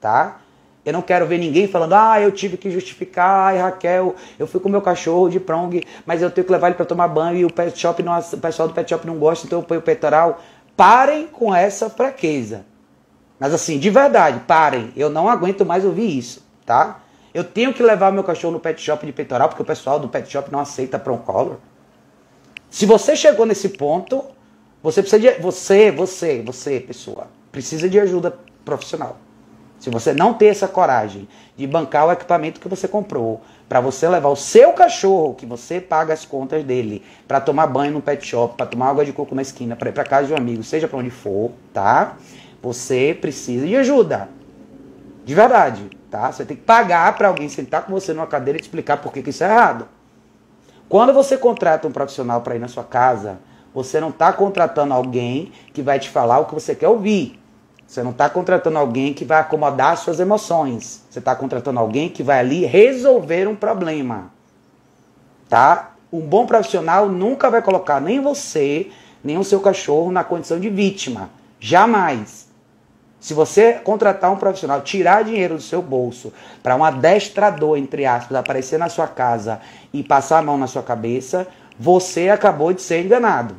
tá? 0.00 0.38
Eu 0.84 0.94
não 0.94 1.02
quero 1.02 1.26
ver 1.26 1.38
ninguém 1.38 1.68
falando, 1.68 1.92
ah, 1.92 2.20
eu 2.20 2.32
tive 2.32 2.56
que 2.56 2.70
justificar, 2.70 3.48
ai 3.48 3.58
Raquel, 3.58 4.16
eu 4.38 4.46
fui 4.46 4.58
com 4.58 4.68
meu 4.68 4.80
cachorro 4.80 5.28
de 5.28 5.38
prong, 5.38 5.80
mas 6.06 6.22
eu 6.22 6.30
tenho 6.30 6.44
que 6.44 6.52
levar 6.52 6.68
ele 6.68 6.76
para 6.76 6.86
tomar 6.86 7.06
banho 7.06 7.36
e 7.36 7.44
o 7.44 7.52
pet 7.52 7.78
shop 7.78 8.02
não, 8.02 8.18
o 8.18 8.36
pessoal 8.38 8.66
do 8.66 8.74
pet 8.74 8.88
shop 8.88 9.06
não 9.06 9.16
gosta, 9.16 9.46
então 9.46 9.60
eu 9.60 9.62
ponho 9.62 9.80
o 9.80 9.82
peitoral. 9.82 10.40
Parem 10.76 11.26
com 11.26 11.54
essa 11.54 11.90
fraqueza. 11.90 12.64
Mas 13.38 13.54
assim, 13.54 13.78
de 13.78 13.90
verdade, 13.90 14.40
parem. 14.46 14.92
Eu 14.96 15.10
não 15.10 15.28
aguento 15.28 15.64
mais 15.64 15.84
ouvir 15.84 16.18
isso, 16.18 16.42
tá? 16.64 17.00
Eu 17.32 17.44
tenho 17.44 17.72
que 17.72 17.82
levar 17.82 18.12
meu 18.12 18.24
cachorro 18.24 18.54
no 18.54 18.60
pet 18.60 18.80
shop 18.80 19.06
de 19.06 19.12
peitoral 19.12 19.48
porque 19.48 19.62
o 19.62 19.64
pessoal 19.64 20.00
do 20.00 20.08
pet 20.08 20.28
shop 20.30 20.50
não 20.50 20.58
aceita 20.58 20.98
prong 20.98 21.22
collar. 21.22 21.58
Se 22.68 22.86
você 22.86 23.14
chegou 23.14 23.46
nesse 23.46 23.68
ponto, 23.68 24.24
você 24.82 25.00
precisa 25.00 25.20
de 25.20 25.40
você, 25.40 25.90
você, 25.90 26.42
você, 26.42 26.80
pessoa, 26.80 27.28
precisa 27.52 27.88
de 27.88 28.00
ajuda 28.00 28.36
profissional. 28.64 29.16
Se 29.78 29.90
você 29.90 30.12
não 30.12 30.34
tem 30.34 30.48
essa 30.48 30.68
coragem 30.68 31.26
de 31.56 31.66
bancar 31.66 32.06
o 32.06 32.12
equipamento 32.12 32.60
que 32.60 32.68
você 32.68 32.86
comprou, 32.86 33.40
para 33.68 33.80
você 33.80 34.08
levar 34.08 34.28
o 34.28 34.36
seu 34.36 34.72
cachorro, 34.72 35.34
que 35.34 35.46
você 35.46 35.80
paga 35.80 36.12
as 36.12 36.24
contas 36.24 36.62
dele, 36.64 37.02
para 37.26 37.40
tomar 37.40 37.66
banho 37.66 37.92
no 37.92 38.02
pet 38.02 38.26
shop, 38.26 38.56
para 38.56 38.66
tomar 38.66 38.90
água 38.90 39.04
de 39.04 39.12
coco 39.12 39.34
na 39.34 39.42
esquina, 39.42 39.76
para 39.76 39.88
ir 39.88 39.92
para 39.92 40.04
casa 40.04 40.26
de 40.26 40.32
um 40.34 40.36
amigo, 40.36 40.62
seja 40.62 40.86
para 40.86 40.98
onde 40.98 41.10
for, 41.10 41.52
tá? 41.72 42.16
Você 42.60 43.16
precisa 43.18 43.66
de 43.66 43.76
ajuda. 43.76 44.28
De 45.24 45.34
verdade 45.34 45.99
tá? 46.10 46.32
Você 46.32 46.44
tem 46.44 46.56
que 46.56 46.62
pagar 46.62 47.16
para 47.16 47.28
alguém 47.28 47.48
sentar 47.48 47.86
com 47.86 47.92
você 47.92 48.12
numa 48.12 48.26
cadeira 48.26 48.58
e 48.58 48.60
te 48.60 48.64
explicar 48.64 48.96
por 48.96 49.12
que, 49.12 49.22
que 49.22 49.30
isso 49.30 49.44
é 49.44 49.46
errado. 49.46 49.86
Quando 50.88 51.12
você 51.12 51.38
contrata 51.38 51.86
um 51.86 51.92
profissional 51.92 52.40
para 52.40 52.56
ir 52.56 52.58
na 52.58 52.66
sua 52.66 52.82
casa, 52.82 53.38
você 53.72 54.00
não 54.00 54.08
está 54.08 54.32
contratando 54.32 54.92
alguém 54.92 55.52
que 55.72 55.82
vai 55.82 56.00
te 56.00 56.10
falar 56.10 56.40
o 56.40 56.46
que 56.46 56.54
você 56.54 56.74
quer 56.74 56.88
ouvir. 56.88 57.38
Você 57.86 58.02
não 58.02 58.10
está 58.10 58.28
contratando 58.28 58.78
alguém 58.78 59.14
que 59.14 59.24
vai 59.24 59.40
acomodar 59.40 59.96
suas 59.96 60.18
emoções. 60.18 61.04
Você 61.08 61.20
está 61.20 61.34
contratando 61.34 61.78
alguém 61.78 62.08
que 62.08 62.22
vai 62.22 62.40
ali 62.40 62.64
resolver 62.64 63.48
um 63.48 63.54
problema. 63.54 64.32
Tá? 65.48 65.92
Um 66.12 66.20
bom 66.20 66.46
profissional 66.46 67.08
nunca 67.08 67.48
vai 67.50 67.62
colocar 67.62 68.00
nem 68.00 68.20
você, 68.20 68.90
nem 69.22 69.38
o 69.38 69.44
seu 69.44 69.60
cachorro 69.60 70.10
na 70.10 70.24
condição 70.24 70.58
de 70.58 70.68
vítima. 70.68 71.30
Jamais. 71.60 72.49
Se 73.20 73.34
você 73.34 73.74
contratar 73.74 74.32
um 74.32 74.36
profissional, 74.36 74.80
tirar 74.80 75.22
dinheiro 75.22 75.56
do 75.56 75.62
seu 75.62 75.82
bolso 75.82 76.32
para 76.62 76.74
um 76.74 76.82
adestrador, 76.82 77.76
entre 77.76 78.06
aspas, 78.06 78.36
aparecer 78.36 78.78
na 78.78 78.88
sua 78.88 79.06
casa 79.06 79.60
e 79.92 80.02
passar 80.02 80.38
a 80.38 80.42
mão 80.42 80.56
na 80.56 80.66
sua 80.66 80.82
cabeça, 80.82 81.46
você 81.78 82.30
acabou 82.30 82.72
de 82.72 82.80
ser 82.80 83.04
enganado. 83.04 83.54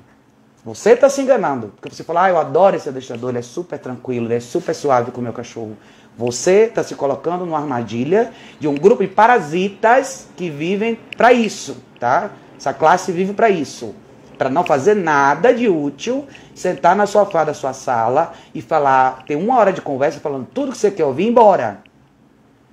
Você 0.65 0.91
está 0.91 1.09
se 1.09 1.21
enganando. 1.21 1.73
Porque 1.79 1.95
você 1.95 2.03
fala, 2.03 2.25
ah, 2.25 2.29
eu 2.29 2.37
adoro 2.37 2.75
esse 2.75 2.89
adestrador, 2.89 3.29
ele 3.29 3.39
é 3.39 3.43
super 3.43 3.77
tranquilo, 3.77 4.25
ele 4.27 4.35
é 4.35 4.39
super 4.39 4.73
suave 4.73 5.11
com 5.11 5.21
o 5.21 5.23
meu 5.23 5.33
cachorro. 5.33 5.77
Você 6.17 6.63
está 6.63 6.83
se 6.83 6.95
colocando 6.95 7.45
numa 7.45 7.57
armadilha 7.57 8.31
de 8.59 8.67
um 8.67 8.75
grupo 8.75 9.03
de 9.03 9.09
parasitas 9.09 10.27
que 10.35 10.49
vivem 10.49 10.99
para 11.15 11.31
isso, 11.31 11.77
tá? 11.99 12.31
Essa 12.57 12.73
classe 12.73 13.11
vive 13.11 13.33
para 13.33 13.49
isso. 13.49 13.95
Para 14.41 14.49
não 14.49 14.63
fazer 14.63 14.95
nada 14.95 15.53
de 15.53 15.69
útil, 15.69 16.25
sentar 16.55 16.95
na 16.95 17.05
sofá 17.05 17.43
da 17.43 17.53
sua 17.53 17.73
sala 17.73 18.33
e 18.55 18.59
falar, 18.59 19.23
ter 19.27 19.35
uma 19.35 19.55
hora 19.55 19.71
de 19.71 19.81
conversa 19.81 20.19
falando 20.19 20.47
tudo 20.51 20.71
que 20.71 20.79
você 20.79 20.89
quer 20.89 21.05
ouvir 21.05 21.25
ir 21.25 21.27
embora. 21.27 21.83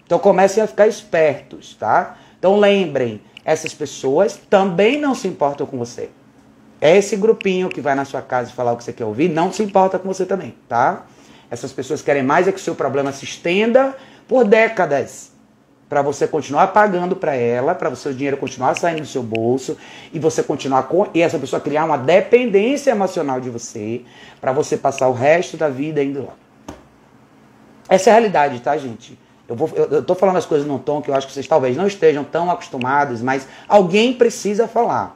Então 0.06 0.18
comecem 0.18 0.62
a 0.62 0.66
ficar 0.66 0.86
espertos, 0.86 1.74
tá? 1.74 2.16
Então 2.38 2.58
lembrem, 2.58 3.20
essas 3.44 3.74
pessoas 3.74 4.34
também 4.48 4.98
não 4.98 5.14
se 5.14 5.28
importam 5.28 5.66
com 5.66 5.76
você. 5.76 6.08
Esse 6.80 7.16
grupinho 7.16 7.68
que 7.68 7.82
vai 7.82 7.94
na 7.94 8.06
sua 8.06 8.22
casa 8.22 8.50
falar 8.50 8.72
o 8.72 8.76
que 8.78 8.84
você 8.84 8.94
quer 8.94 9.04
ouvir 9.04 9.28
não 9.28 9.52
se 9.52 9.62
importa 9.62 9.98
com 9.98 10.08
você 10.08 10.24
também, 10.24 10.54
tá? 10.66 11.04
Essas 11.50 11.70
pessoas 11.70 12.00
querem 12.00 12.22
mais 12.22 12.48
é 12.48 12.50
que 12.50 12.58
o 12.58 12.62
seu 12.62 12.74
problema 12.74 13.12
se 13.12 13.26
estenda 13.26 13.94
por 14.26 14.46
décadas 14.46 15.32
para 15.88 16.02
você 16.02 16.28
continuar 16.28 16.68
pagando 16.68 17.16
para 17.16 17.34
ela, 17.34 17.74
para 17.74 17.90
o 17.90 17.96
seu 17.96 18.12
dinheiro 18.12 18.36
continuar 18.36 18.76
saindo 18.76 19.00
do 19.00 19.06
seu 19.06 19.22
bolso 19.22 19.76
e 20.12 20.18
você 20.18 20.42
continuar 20.42 20.82
com 20.84 21.06
e 21.14 21.22
essa 21.22 21.38
pessoa 21.38 21.60
criar 21.60 21.84
uma 21.84 21.96
dependência 21.96 22.90
emocional 22.90 23.40
de 23.40 23.48
você, 23.48 24.02
para 24.40 24.52
você 24.52 24.76
passar 24.76 25.08
o 25.08 25.12
resto 25.12 25.56
da 25.56 25.68
vida 25.68 26.02
indo 26.02 26.26
lá. 26.26 26.34
Essa 27.88 28.10
é 28.10 28.12
a 28.12 28.16
realidade, 28.16 28.60
tá, 28.60 28.76
gente? 28.76 29.18
Eu, 29.48 29.56
vou, 29.56 29.70
eu, 29.74 29.86
eu 29.86 30.02
tô 30.04 30.14
falando 30.14 30.36
as 30.36 30.44
coisas 30.44 30.68
num 30.68 30.78
tom 30.78 31.00
que 31.00 31.10
eu 31.10 31.14
acho 31.14 31.26
que 31.26 31.32
vocês 31.32 31.48
talvez 31.48 31.74
não 31.74 31.86
estejam 31.86 32.22
tão 32.22 32.50
acostumados, 32.50 33.22
mas 33.22 33.48
alguém 33.66 34.12
precisa 34.12 34.68
falar. 34.68 35.14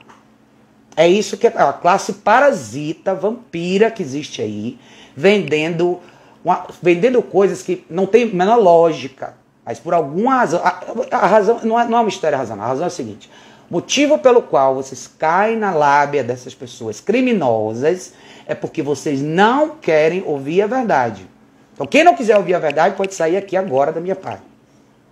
É 0.96 1.06
isso 1.06 1.36
que 1.36 1.46
é 1.46 1.52
a 1.54 1.72
classe 1.72 2.14
parasita, 2.14 3.14
vampira 3.14 3.90
que 3.90 4.02
existe 4.02 4.40
aí, 4.40 4.78
vendendo, 5.14 6.00
uma, 6.42 6.66
vendendo 6.80 7.22
coisas 7.22 7.62
que 7.62 7.84
não 7.90 8.06
tem 8.06 8.26
menor 8.26 8.56
lógica. 8.56 9.41
Mas 9.64 9.78
por 9.78 9.94
alguma 9.94 10.36
razão. 10.36 10.60
A, 10.64 10.80
a 11.12 11.26
razão 11.26 11.60
não 11.62 11.78
é, 11.78 11.84
não 11.84 11.98
é 11.98 12.00
uma 12.00 12.04
mistério 12.04 12.36
a 12.36 12.40
razão, 12.40 12.60
a 12.60 12.66
razão 12.66 12.84
é 12.84 12.88
o 12.88 12.90
seguinte: 12.90 13.30
motivo 13.70 14.18
pelo 14.18 14.42
qual 14.42 14.74
vocês 14.74 15.08
caem 15.18 15.56
na 15.56 15.72
lábia 15.72 16.22
dessas 16.24 16.54
pessoas 16.54 17.00
criminosas 17.00 18.12
é 18.46 18.54
porque 18.54 18.82
vocês 18.82 19.20
não 19.20 19.70
querem 19.76 20.22
ouvir 20.26 20.62
a 20.62 20.66
verdade. 20.66 21.26
Então, 21.74 21.86
quem 21.86 22.04
não 22.04 22.14
quiser 22.14 22.36
ouvir 22.36 22.54
a 22.54 22.58
verdade 22.58 22.96
pode 22.96 23.14
sair 23.14 23.36
aqui 23.36 23.56
agora 23.56 23.92
da 23.92 24.00
minha 24.00 24.16
parte. 24.16 24.42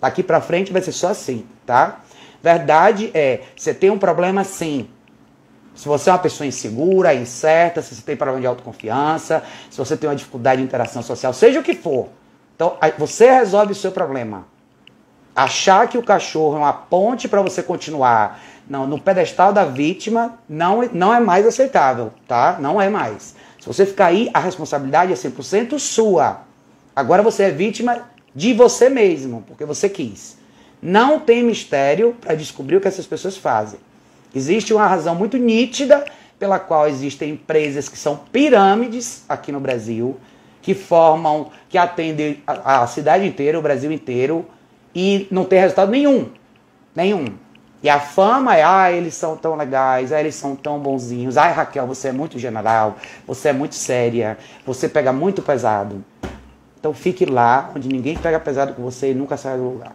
Daqui 0.00 0.23
para 0.23 0.40
frente 0.40 0.73
vai 0.73 0.83
ser 0.83 0.92
só 0.92 1.09
assim, 1.09 1.47
tá? 1.64 2.00
Verdade 2.42 3.11
é, 3.14 3.40
você 3.57 3.73
tem 3.73 3.90
um 3.90 3.99
problema 3.99 4.45
sim. 4.45 4.88
Se 5.75 5.87
você 5.87 6.11
é 6.11 6.12
uma 6.12 6.19
pessoa 6.19 6.47
insegura, 6.47 7.14
incerta, 7.14 7.80
se 7.80 7.95
você 7.95 8.02
tem 8.02 8.16
problema 8.16 8.40
de 8.40 8.47
autoconfiança, 8.47 9.42
se 9.71 9.78
você 9.78 9.97
tem 9.97 10.09
uma 10.09 10.16
dificuldade 10.16 10.61
de 10.61 10.66
interação 10.66 11.02
social, 11.02 11.33
seja 11.33 11.61
o 11.61 11.62
que 11.62 11.75
for. 11.75 12.09
Então, 12.61 12.76
você 12.99 13.31
resolve 13.31 13.73
o 13.73 13.75
seu 13.75 13.90
problema. 13.90 14.47
Achar 15.35 15.88
que 15.88 15.97
o 15.97 16.02
cachorro 16.02 16.57
é 16.57 16.59
uma 16.59 16.75
ponte 16.75 17.26
para 17.26 17.40
você 17.40 17.62
continuar 17.62 18.38
não, 18.69 18.87
no 18.87 19.00
pedestal 19.00 19.50
da 19.50 19.64
vítima 19.64 20.38
não, 20.47 20.83
não 20.93 21.14
é 21.14 21.19
mais 21.19 21.47
aceitável, 21.47 22.12
tá? 22.29 22.59
Não 22.61 22.79
é 22.79 22.90
mais. 22.90 23.35
Se 23.59 23.67
você 23.67 23.87
ficar 23.87 24.09
aí, 24.09 24.29
a 24.35 24.38
responsabilidade 24.38 25.11
é 25.11 25.14
100% 25.14 25.79
sua. 25.79 26.43
Agora 26.95 27.23
você 27.23 27.45
é 27.45 27.50
vítima 27.50 28.02
de 28.35 28.52
você 28.52 28.90
mesmo, 28.90 29.43
porque 29.49 29.64
você 29.64 29.88
quis. 29.88 30.37
Não 30.83 31.19
tem 31.19 31.43
mistério 31.43 32.14
para 32.21 32.35
descobrir 32.35 32.76
o 32.76 32.81
que 32.83 32.88
essas 32.88 33.07
pessoas 33.07 33.38
fazem. 33.38 33.81
Existe 34.35 34.75
uma 34.75 34.87
razão 34.87 35.14
muito 35.14 35.38
nítida 35.38 36.05
pela 36.38 36.59
qual 36.59 36.87
existem 36.87 37.31
empresas 37.31 37.88
que 37.88 37.97
são 37.97 38.19
pirâmides 38.31 39.25
aqui 39.26 39.50
no 39.50 39.61
Brasil, 39.61 40.21
que 40.62 40.75
formam, 40.75 41.50
que 41.69 41.79
atendem 41.79 42.43
a, 42.47 42.83
a 42.83 42.87
cidade 42.87 43.26
inteira, 43.26 43.59
o 43.59 43.62
Brasil 43.62 43.90
inteiro, 43.90 44.47
e 44.95 45.26
não 45.31 45.45
tem 45.45 45.61
resultado 45.61 45.90
nenhum. 45.90 46.29
Nenhum. 46.95 47.26
E 47.83 47.88
a 47.88 47.99
fama 47.99 48.57
é, 48.57 48.62
ah, 48.62 48.93
eles 48.93 49.14
são 49.14 49.37
tão 49.37 49.57
legais, 49.57 50.12
ah, 50.12 50.21
eles 50.21 50.35
são 50.35 50.55
tão 50.55 50.79
bonzinhos, 50.79 51.38
ai 51.38 51.52
Raquel, 51.52 51.87
você 51.87 52.09
é 52.09 52.12
muito 52.12 52.38
general, 52.38 52.97
você 53.26 53.49
é 53.49 53.52
muito 53.55 53.75
séria, 53.75 54.37
você 54.67 54.87
pega 54.87 55.12
muito 55.12 55.40
pesado. 55.40 56.05
Então 56.79 56.93
fique 56.93 57.25
lá, 57.25 57.71
onde 57.75 57.88
ninguém 57.88 58.17
pega 58.17 58.38
pesado 58.38 58.75
com 58.75 58.83
você 58.83 59.12
e 59.12 59.14
nunca 59.14 59.37
sai 59.37 59.57
do 59.57 59.64
lugar. 59.64 59.93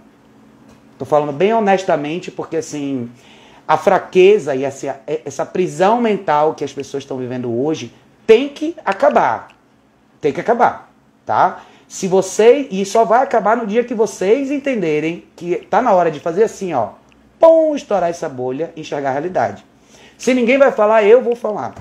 Tô 0.98 1.06
falando 1.06 1.32
bem 1.32 1.54
honestamente, 1.54 2.32
porque 2.32 2.58
assim, 2.58 3.12
a 3.68 3.78
fraqueza 3.78 4.56
e 4.56 4.64
essa, 4.64 5.00
essa 5.06 5.46
prisão 5.46 6.02
mental 6.02 6.56
que 6.56 6.64
as 6.64 6.74
pessoas 6.74 7.04
estão 7.04 7.18
vivendo 7.18 7.54
hoje 7.54 7.94
tem 8.26 8.50
que 8.50 8.76
acabar. 8.84 9.50
Tem 10.22 10.32
que 10.32 10.42
acabar, 10.42 10.92
tá? 11.26 11.64
Se 11.88 12.08
você 12.08 12.68
e 12.72 12.86
só 12.86 13.06
vai 13.06 13.24
acabar 13.24 13.56
no 13.56 13.68
dia 13.68 13.84
que 13.84 13.94
vocês 13.94 14.50
entenderem 14.50 15.24
que 15.36 15.58
tá 15.70 15.82
na 15.82 15.94
hora 15.94 16.10
de 16.10 16.20
fazer 16.20 16.44
assim, 16.44 16.74
ó, 16.74 16.90
pum, 17.40 17.76
estourar 17.76 18.10
essa 18.10 18.28
bolha 18.28 18.74
enxergar 18.76 19.10
a 19.10 19.14
realidade. 19.14 19.64
Se 20.18 20.34
ninguém 20.34 20.58
vai 20.58 20.72
falar, 20.72 21.04
eu 21.04 21.22
vou 21.22 21.36
falar. 21.36 21.76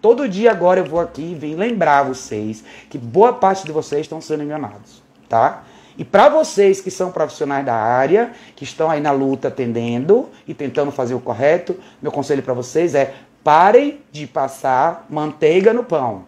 Todo 0.00 0.28
dia 0.28 0.52
agora 0.52 0.78
eu 0.78 0.84
vou 0.84 1.00
aqui 1.00 1.32
e 1.32 1.34
vim 1.34 1.56
lembrar 1.56 2.04
vocês 2.04 2.62
que 2.88 2.96
boa 2.96 3.32
parte 3.32 3.64
de 3.64 3.72
vocês 3.72 4.02
estão 4.02 4.20
sendo 4.20 4.44
enganados, 4.44 5.02
tá? 5.28 5.64
E 5.96 6.04
para 6.04 6.28
vocês 6.28 6.80
que 6.80 6.92
são 6.92 7.10
profissionais 7.10 7.66
da 7.66 7.74
área, 7.74 8.30
que 8.54 8.62
estão 8.62 8.88
aí 8.88 9.00
na 9.00 9.10
luta 9.10 9.48
atendendo 9.48 10.28
e 10.46 10.54
tentando 10.54 10.92
fazer 10.92 11.14
o 11.14 11.20
correto, 11.20 11.76
meu 12.00 12.12
conselho 12.12 12.42
para 12.44 12.54
vocês 12.54 12.94
é 12.94 13.14
parem 13.42 14.00
de 14.12 14.24
passar 14.24 15.04
manteiga 15.10 15.72
no 15.72 15.82
pão. 15.82 16.24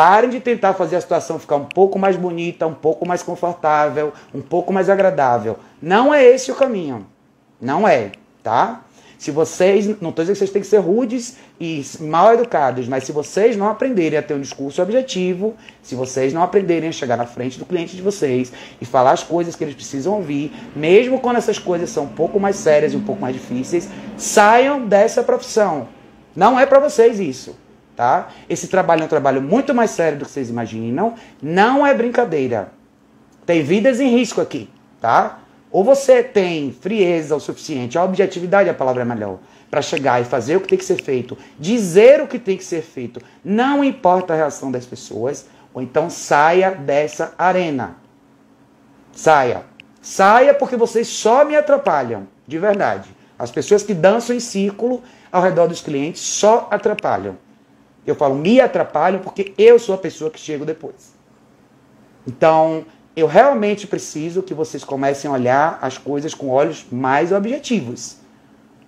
Parem 0.00 0.30
de 0.30 0.40
tentar 0.40 0.72
fazer 0.72 0.96
a 0.96 1.00
situação 1.02 1.38
ficar 1.38 1.56
um 1.56 1.66
pouco 1.66 1.98
mais 1.98 2.16
bonita, 2.16 2.66
um 2.66 2.72
pouco 2.72 3.06
mais 3.06 3.22
confortável, 3.22 4.14
um 4.34 4.40
pouco 4.40 4.72
mais 4.72 4.88
agradável. 4.88 5.58
Não 5.82 6.14
é 6.14 6.24
esse 6.24 6.50
o 6.50 6.54
caminho. 6.54 7.06
Não 7.60 7.86
é, 7.86 8.12
tá? 8.42 8.80
Se 9.18 9.30
vocês, 9.30 9.86
não 10.00 10.08
estou 10.08 10.24
dizendo 10.24 10.32
que 10.32 10.38
vocês 10.38 10.50
têm 10.50 10.62
que 10.62 10.68
ser 10.68 10.78
rudes 10.78 11.36
e 11.60 11.84
mal 12.00 12.32
educados, 12.32 12.88
mas 12.88 13.04
se 13.04 13.12
vocês 13.12 13.58
não 13.58 13.68
aprenderem 13.68 14.18
a 14.18 14.22
ter 14.22 14.32
um 14.32 14.40
discurso 14.40 14.80
objetivo, 14.80 15.54
se 15.82 15.94
vocês 15.94 16.32
não 16.32 16.42
aprenderem 16.42 16.88
a 16.88 16.92
chegar 16.92 17.18
na 17.18 17.26
frente 17.26 17.58
do 17.58 17.66
cliente 17.66 17.94
de 17.94 18.00
vocês 18.00 18.50
e 18.80 18.86
falar 18.86 19.10
as 19.10 19.22
coisas 19.22 19.54
que 19.54 19.62
eles 19.62 19.74
precisam 19.74 20.14
ouvir, 20.14 20.50
mesmo 20.74 21.20
quando 21.20 21.36
essas 21.36 21.58
coisas 21.58 21.90
são 21.90 22.04
um 22.04 22.14
pouco 22.14 22.40
mais 22.40 22.56
sérias 22.56 22.94
e 22.94 22.96
um 22.96 23.04
pouco 23.04 23.20
mais 23.20 23.34
difíceis, 23.34 23.86
saiam 24.16 24.86
dessa 24.86 25.22
profissão. 25.22 25.88
Não 26.34 26.58
é 26.58 26.64
para 26.64 26.80
vocês 26.80 27.20
isso. 27.20 27.54
Tá? 28.00 28.28
Esse 28.48 28.66
trabalho 28.68 29.02
é 29.02 29.04
um 29.04 29.08
trabalho 29.08 29.42
muito 29.42 29.74
mais 29.74 29.90
sério 29.90 30.16
do 30.16 30.24
que 30.24 30.30
vocês 30.30 30.48
imaginam. 30.48 31.16
Não 31.42 31.86
é 31.86 31.92
brincadeira. 31.92 32.72
Tem 33.44 33.62
vidas 33.62 34.00
em 34.00 34.08
risco 34.08 34.40
aqui, 34.40 34.70
tá? 34.98 35.40
Ou 35.70 35.84
você 35.84 36.22
tem 36.22 36.72
frieza 36.72 37.36
o 37.36 37.40
suficiente, 37.40 37.98
a 37.98 38.04
objetividade 38.04 38.70
é 38.70 38.72
a 38.72 38.74
palavra 38.74 39.04
melhor, 39.04 39.38
para 39.70 39.82
chegar 39.82 40.18
e 40.18 40.24
fazer 40.24 40.56
o 40.56 40.62
que 40.62 40.68
tem 40.68 40.78
que 40.78 40.84
ser 40.86 41.02
feito, 41.02 41.36
dizer 41.58 42.22
o 42.22 42.26
que 42.26 42.38
tem 42.38 42.56
que 42.56 42.64
ser 42.64 42.80
feito, 42.80 43.20
não 43.44 43.84
importa 43.84 44.32
a 44.32 44.36
reação 44.36 44.72
das 44.72 44.86
pessoas, 44.86 45.46
ou 45.74 45.82
então 45.82 46.08
saia 46.08 46.70
dessa 46.70 47.34
arena. 47.36 47.96
Saia. 49.12 49.64
Saia 50.00 50.54
porque 50.54 50.74
vocês 50.74 51.06
só 51.06 51.44
me 51.44 51.54
atrapalham, 51.54 52.26
de 52.46 52.58
verdade. 52.58 53.14
As 53.38 53.50
pessoas 53.50 53.82
que 53.82 53.92
dançam 53.92 54.34
em 54.34 54.40
círculo 54.40 55.02
ao 55.30 55.42
redor 55.42 55.66
dos 55.66 55.82
clientes 55.82 56.22
só 56.22 56.66
atrapalham. 56.70 57.36
Eu 58.06 58.14
falo 58.14 58.34
me 58.34 58.60
atrapalham 58.60 59.20
porque 59.20 59.52
eu 59.58 59.78
sou 59.78 59.94
a 59.94 59.98
pessoa 59.98 60.30
que 60.30 60.38
chego 60.38 60.64
depois. 60.64 61.14
Então, 62.26 62.84
eu 63.14 63.26
realmente 63.26 63.86
preciso 63.86 64.42
que 64.42 64.54
vocês 64.54 64.84
comecem 64.84 65.30
a 65.30 65.34
olhar 65.34 65.78
as 65.82 65.98
coisas 65.98 66.34
com 66.34 66.48
olhos 66.48 66.86
mais 66.90 67.32
objetivos. 67.32 68.16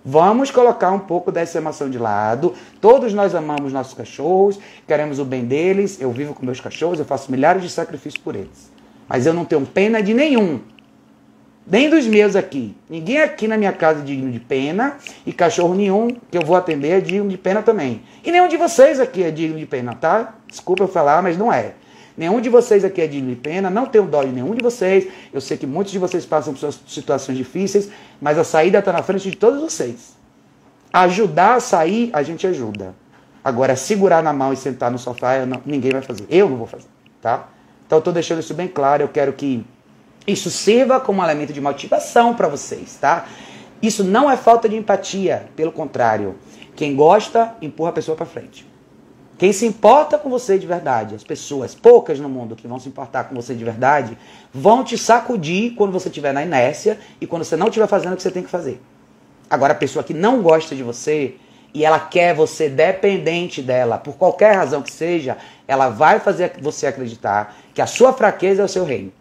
Vamos 0.05 0.51
colocar 0.51 0.91
um 0.91 0.99
pouco 0.99 1.31
dessa 1.31 1.57
emoção 1.57 1.89
de 1.89 1.97
lado. 1.97 2.53
Todos 2.81 3.13
nós 3.13 3.33
amamos 3.33 3.71
nossos 3.71 3.93
cachorros, 3.93 4.59
queremos 4.85 5.17
o 5.17 5.23
bem 5.23 5.45
deles. 5.45 6.01
Eu 6.01 6.11
vivo 6.11 6.33
com 6.33 6.45
meus 6.45 6.59
cachorros, 6.59 6.99
eu 6.99 7.05
faço 7.05 7.31
milhares 7.31 7.61
de 7.61 7.69
sacrifícios 7.69 8.21
por 8.21 8.35
eles. 8.35 8.71
Mas 9.07 9.25
eu 9.25 9.33
não 9.33 9.45
tenho 9.45 9.65
pena 9.65 10.01
de 10.01 10.13
nenhum. 10.13 10.59
Nem 11.65 11.89
dos 11.89 12.05
meus 12.05 12.35
aqui. 12.35 12.75
Ninguém 12.89 13.21
aqui 13.21 13.47
na 13.47 13.57
minha 13.57 13.71
casa 13.71 14.01
é 14.01 14.03
digno 14.03 14.31
de 14.31 14.39
pena. 14.39 14.97
E 15.25 15.31
cachorro 15.31 15.73
nenhum 15.73 16.09
que 16.29 16.37
eu 16.37 16.41
vou 16.41 16.55
atender 16.55 16.89
é 16.89 16.99
digno 16.99 17.29
de 17.29 17.37
pena 17.37 17.61
também. 17.61 18.03
E 18.23 18.31
nenhum 18.31 18.47
de 18.47 18.57
vocês 18.57 18.99
aqui 18.99 19.23
é 19.23 19.31
digno 19.31 19.57
de 19.57 19.65
pena, 19.65 19.95
tá? 19.95 20.35
Desculpa 20.47 20.83
eu 20.83 20.87
falar, 20.87 21.23
mas 21.23 21.37
não 21.37 21.51
é. 21.51 21.73
Nenhum 22.15 22.39
de 22.39 22.49
vocês 22.49 22.83
aqui 22.85 23.01
é 23.01 23.07
de 23.07 23.21
pena, 23.35 23.71
não 23.71 23.87
tenho 23.87 24.05
dó 24.05 24.23
de 24.23 24.29
nenhum 24.29 24.53
de 24.53 24.61
vocês. 24.61 25.07
Eu 25.31 25.41
sei 25.41 25.57
que 25.57 25.65
muitos 25.65 25.91
de 25.91 25.97
vocês 25.97 26.25
passam 26.25 26.53
por 26.53 26.59
suas 26.59 26.79
situações 26.87 27.37
difíceis, 27.37 27.89
mas 28.21 28.37
a 28.37 28.43
saída 28.43 28.79
está 28.79 28.93
na 28.93 29.01
frente 29.01 29.29
de 29.31 29.35
todos 29.35 29.59
vocês. 29.59 30.13
Ajudar 30.91 31.55
a 31.55 31.59
sair, 31.59 32.11
a 32.13 32.21
gente 32.21 32.45
ajuda. 32.45 32.93
Agora, 33.43 33.75
segurar 33.75 34.21
na 34.21 34.31
mão 34.31 34.53
e 34.53 34.55
sentar 34.55 34.91
no 34.91 34.99
sofá, 34.99 35.43
não, 35.45 35.59
ninguém 35.65 35.91
vai 35.91 36.01
fazer. 36.01 36.25
Eu 36.29 36.47
não 36.47 36.57
vou 36.57 36.67
fazer, 36.67 36.87
tá? 37.19 37.47
Então, 37.85 37.97
estou 37.97 38.13
deixando 38.13 38.39
isso 38.39 38.53
bem 38.53 38.67
claro. 38.67 39.03
Eu 39.03 39.09
quero 39.09 39.33
que 39.33 39.65
isso 40.25 40.49
sirva 40.49 40.99
como 40.99 41.21
um 41.21 41.23
elemento 41.23 41.51
de 41.51 41.59
motivação 41.59 42.33
para 42.33 42.47
vocês, 42.47 42.97
tá? 42.99 43.27
Isso 43.81 44.03
não 44.03 44.31
é 44.31 44.37
falta 44.37 44.69
de 44.69 44.77
empatia, 44.77 45.47
pelo 45.55 45.71
contrário. 45.71 46.35
Quem 46.75 46.95
gosta, 46.95 47.55
empurra 47.61 47.89
a 47.89 47.93
pessoa 47.93 48.15
para 48.15 48.25
frente. 48.25 48.65
Quem 49.37 49.51
se 49.51 49.65
importa 49.65 50.17
com 50.17 50.29
você 50.29 50.57
de 50.57 50.65
verdade, 50.65 51.15
as 51.15 51.23
pessoas, 51.23 51.75
poucas 51.75 52.19
no 52.19 52.29
mundo 52.29 52.55
que 52.55 52.67
vão 52.67 52.79
se 52.79 52.87
importar 52.87 53.25
com 53.25 53.35
você 53.35 53.53
de 53.53 53.63
verdade, 53.63 54.17
vão 54.53 54.83
te 54.83 54.97
sacudir 54.97 55.75
quando 55.75 55.91
você 55.91 56.07
estiver 56.07 56.33
na 56.33 56.43
inércia 56.43 56.97
e 57.19 57.27
quando 57.27 57.43
você 57.43 57.57
não 57.57 57.67
estiver 57.67 57.87
fazendo 57.87 58.13
o 58.13 58.15
que 58.15 58.21
você 58.21 58.31
tem 58.31 58.43
que 58.43 58.49
fazer. 58.49 58.81
Agora, 59.49 59.73
a 59.73 59.75
pessoa 59.75 60.03
que 60.03 60.13
não 60.13 60.41
gosta 60.41 60.75
de 60.75 60.83
você 60.83 61.35
e 61.73 61.83
ela 61.83 61.99
quer 61.99 62.33
você 62.33 62.69
dependente 62.69 63.61
dela, 63.61 63.97
por 63.97 64.15
qualquer 64.15 64.55
razão 64.55 64.81
que 64.81 64.91
seja, 64.91 65.37
ela 65.67 65.89
vai 65.89 66.19
fazer 66.19 66.53
você 66.61 66.87
acreditar 66.87 67.57
que 67.73 67.81
a 67.81 67.87
sua 67.87 68.13
fraqueza 68.13 68.61
é 68.61 68.65
o 68.65 68.69
seu 68.69 68.85
reino. 68.85 69.11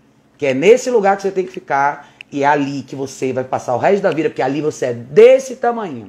Que 0.43 0.47
é 0.47 0.55
nesse 0.55 0.91
lugar 0.91 1.15
que 1.15 1.23
você 1.23 1.31
tem 1.31 1.47
que 1.47 1.53
ficar 1.53 2.09
e 2.33 2.43
é 2.43 2.47
ali 2.49 2.83
que 2.83 2.97
você 2.97 3.33
vai 3.33 3.45
passar 3.45 3.77
o 3.77 3.79
resto 3.79 4.03
da 4.03 4.11
vida, 4.11 4.29
porque 4.29 4.43
ali 4.43 4.61
você 4.61 4.87
é 4.87 4.93
desse 4.93 5.55
tamanho. 5.55 6.09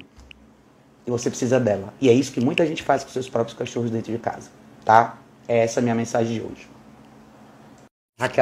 E 1.06 1.12
você 1.12 1.30
precisa 1.30 1.60
dela. 1.60 1.94
E 2.02 2.10
é 2.10 2.13
isso 2.13 2.32
que 2.32 2.42
muita 2.42 2.66
gente 2.66 2.82
faz 2.82 3.04
com 3.04 3.12
seus 3.12 3.30
próprios 3.30 3.56
cachorros 3.56 3.92
dentro 3.92 4.12
de 4.12 4.18
casa, 4.18 4.50
tá? 4.84 5.20
É 5.48 5.60
essa 5.60 5.80
a 5.80 5.84
minha 5.84 5.94
mensagem 5.94 6.34
de 6.34 6.42
hoje. 6.42 6.68
Raquel 8.20 8.42